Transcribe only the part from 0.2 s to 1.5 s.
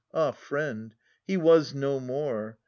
friend, he